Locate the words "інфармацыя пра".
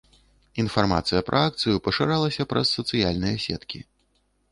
0.61-1.41